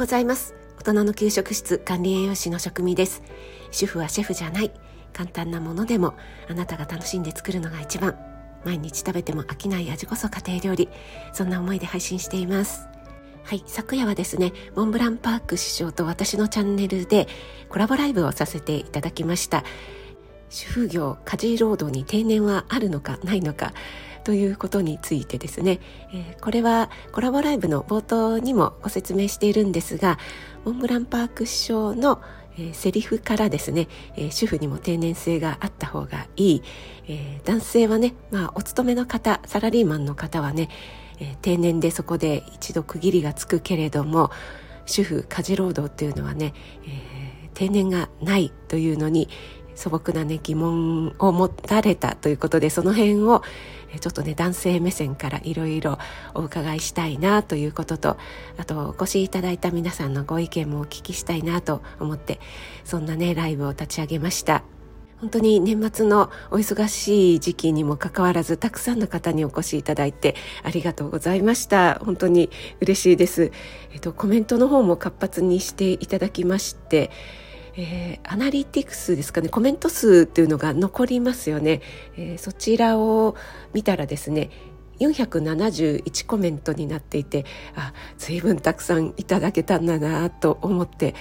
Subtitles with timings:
[0.00, 0.54] ございます。
[0.78, 3.22] 大人の給食室管理栄養士の職味です。
[3.70, 4.72] 主婦はシェフじゃない。
[5.12, 6.14] 簡単なものでも
[6.48, 8.16] あなたが楽しんで作るのが一番。
[8.64, 10.88] 毎日食べても飽きない味こそ家庭料理。
[11.34, 12.88] そんな思いで配信しています。
[13.44, 17.28] はい、昨夜はですね、モンブランパーク師匠と私のチャンネルで
[17.68, 19.64] コラボライブをさせていただきました。
[20.48, 23.74] 主婦業、家事労働に定年はあるのかないのか、
[24.24, 25.80] ということについてですね、
[26.12, 30.18] えー、これはコラボライブの冒頭にもご説明しているんですが
[30.64, 32.22] モンブランパーク師匠の
[32.58, 36.62] えー、セリフからですね、えー、主婦にも定年制があった方がいい、
[37.08, 40.68] えー、男性はね、まあ、お勤めの方サラリーマンの方はね、
[41.20, 44.30] え定年でそこで一度区切りがつくけれども
[44.86, 46.54] 主婦家事労働っていうのはね、
[46.86, 49.28] え定年がないというのに
[49.80, 53.42] 素朴なね疑問を持たれたということでその辺を
[53.98, 55.98] ちょっとね男性目線からいろいろ
[56.34, 58.18] お伺いしたいなということと
[58.58, 62.40] あとお越しいただいた皆さんのご意見もお聞きしたいなと思って
[62.84, 64.64] そんなねライブを立ち上げました。
[65.20, 72.00] 本当に年末のお忙しい時期にもかかわらずたくさんの方にお越しいただいてありがとうございました。
[72.02, 72.48] 本当に
[72.80, 73.52] 嬉しいです、
[73.92, 77.10] えっと、コメントの方も活発にしていただきまして
[77.82, 81.80] えー、アナリティクスですかねコメント数っていうのが残りますよね、
[82.16, 83.36] えー、そちらを
[83.72, 84.50] 見たらですね
[84.98, 91.14] 471コメントになっていてあ随分たくさんいただけたんだなと思って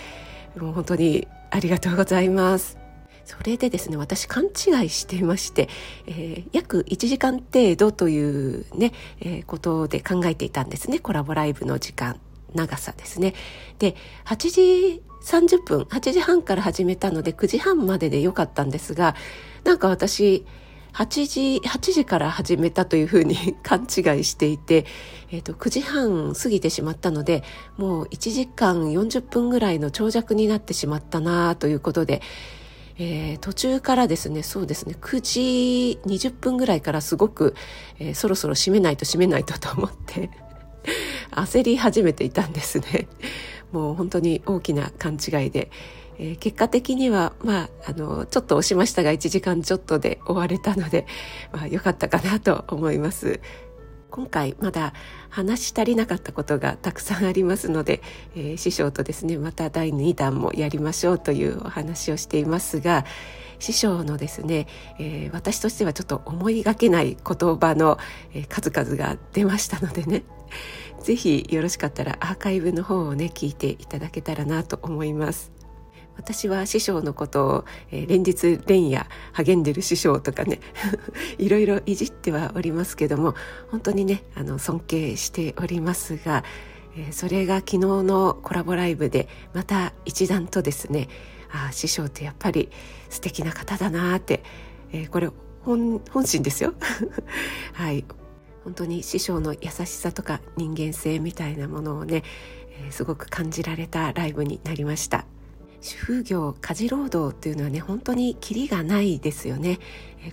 [0.58, 2.78] もう本当にありがとうございます。
[3.24, 5.70] それでですね私勘違いしていまして、
[6.08, 8.20] えー、約1時間程度とい
[8.62, 12.20] うね、えー、ことで考えていたんですねコラボライブの時間。
[12.54, 13.34] 長さですね。
[13.80, 19.16] で8時30分8時半から始めたので9時半まででよかったんですが
[19.64, 20.46] なんか私
[20.94, 24.86] 8時8時から始めたというふうに 勘違いしていて、
[25.32, 27.44] えーと、9時半過ぎてしまったので
[27.78, 32.22] もう1時間40分ぐらいの長尺になってしまったなということで、
[32.98, 37.56] えー、途中からですねそうですね9時20分ぐらいからすごく、
[38.00, 40.30] えー、そろそろ閉めないと閉めないとと思って。
[41.32, 43.08] 焦り始めていたんですね。
[43.72, 45.70] もう本当に大きな勘違いで、
[46.18, 51.06] えー、結果的には、まあ、あの、ちょっと押しましたが1時間ちょっとで終われたので、
[51.52, 53.40] まあ、よかったかなと思います。
[54.12, 54.94] 今回まだ
[55.30, 58.02] 話し足りなかったことがたくさんありますので、
[58.36, 63.06] えー、師匠とですねまた第2弾もやりましょうというお話をしていますが
[63.60, 64.68] 師匠のですね、
[65.00, 67.98] えー、私としてはちょっと思いがけない言葉の、
[68.48, 70.24] 数々が出ましたのでね
[71.02, 75.59] ぜひよろしかったらアーカイブの方をね聞いていただけたらなと思います。
[76.20, 80.60] 私は師匠のことを、えー、連日連夜励んでる師匠とかね
[81.40, 83.36] いろいろいじってはおりますけども
[83.72, 86.44] 本当にねあの尊敬しておりますが、
[86.98, 91.08] えー、それが昨日のコラボライブでまた一段とですね
[91.52, 92.70] あ師匠ってやっぱり
[93.10, 94.44] 素敵な方だなって、
[94.92, 95.30] えー、これ
[95.64, 96.74] 本心ですよ。
[97.74, 98.06] はい。
[98.64, 102.24] 本当に師匠の優しさとか人間性みたいなものをね、
[102.86, 105.26] えー、すごく感じられたライブになりました。
[105.82, 109.80] 主婦業家事労働っていうのはね本当にキリがないですよね、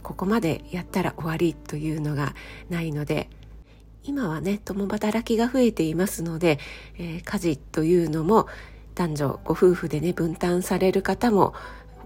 [0.02, 2.34] ここまでやったら終わりというのが
[2.68, 3.30] ないので
[4.02, 6.58] 今はね共働きが増えていますので、
[6.98, 8.46] えー、家事というのも
[8.94, 11.54] 男女ご夫婦でね分担される方も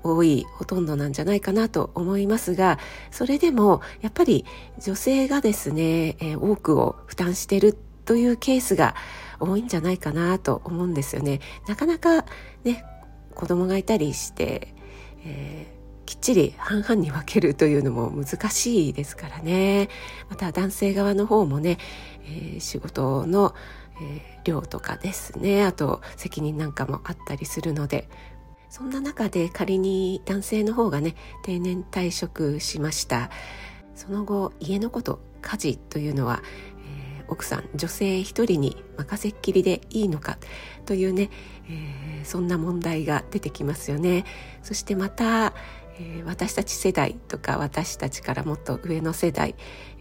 [0.02, 2.78] 多いほとんどなんじゃないかなと思いますが
[3.10, 4.46] それでもやっぱり
[4.78, 7.76] 女性がですね、えー、多くを負担してる
[8.06, 8.94] というケースが
[9.38, 11.40] 多いんじゃないかなと思うんですよね。
[11.66, 12.24] なかなか
[12.64, 12.84] ね
[13.34, 14.74] 子供がいたりして、
[15.24, 19.88] えー、きっちり半々に分けるというのも難しいですからね。
[20.28, 21.78] また男性側の方もね、
[22.24, 23.54] えー、仕事の、
[24.00, 25.64] えー、量とかですね。
[25.64, 28.08] あと責任なんかもあったりするので。
[28.70, 33.28] そんな中で仮に男性の方がね定年退職しました。
[33.96, 36.40] その後家のこと家事というのは、
[37.30, 40.38] 奥さん女性一人に任せっきりでいいのか
[40.84, 41.30] というね、
[41.68, 44.24] えー、そんな問題が出てきますよね。
[44.62, 45.54] そしてまた、
[45.98, 49.54] えー、私たち世代とか私たちからもっと上の世代、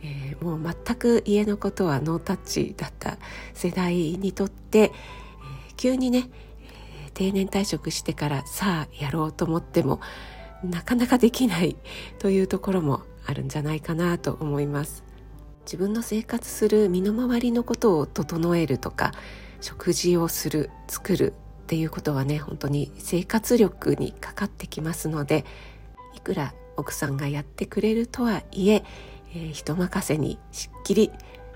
[0.03, 3.17] えー、もう全く家のことはノータッチだった
[3.53, 4.91] 世代にとって、え
[5.77, 6.29] 急にね
[7.13, 9.99] 定年退職してからさあやろうと思っても
[10.63, 11.77] なかなかできない
[12.17, 15.08] というところもあるんじゃないかなと思います。
[15.69, 19.11] 自分の生活する身の回りのことを整えるとか
[19.61, 21.33] 食事をする作る
[21.63, 25.45] っていうことはね本当に生活力にかかってきますので
[26.15, 28.83] いくら奥さんがやってくれるとはいえ
[29.35, 31.11] えー、人任せにしっきり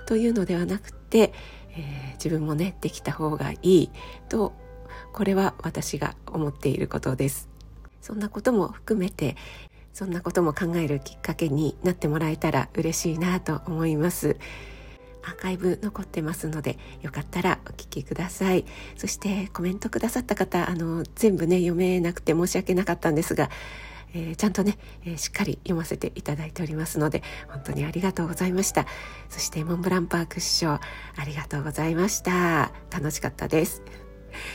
[0.06, 1.33] というのではなくて、
[1.71, 3.89] えー、自分もねできた方がいい
[4.30, 4.54] と
[5.12, 7.50] これは私が思っていることです。
[8.04, 9.38] そんなことも含めて
[9.94, 14.38] そんなことも考えるきっかけになってもらえたら嬉しいなと思います。
[15.25, 18.66] アーカイブ残ってますのでよかったらお聞きください。
[18.98, 23.50] そしてコメントくださった方あの全部ね読めなくて申し訳なかったんですが
[24.13, 28.86] えー、ちゃんとね、えー、しっかり読ませていただいておりますので本当にありがとうございました。
[29.30, 30.80] そしてモンブランパーク師匠あ
[31.25, 32.72] りがとうございました。
[32.92, 33.81] 楽しかったです。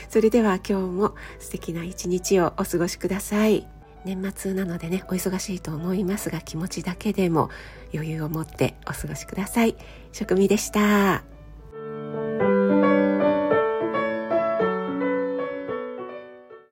[0.08, 3.77] それでは今日も素敵な一日をお過ごしください。
[4.08, 7.50] 年末なのでねお忙しいと思いますが気持ちだけでも
[7.93, 9.76] 余裕を持ってお過ごしください。
[10.12, 11.38] 職味でした。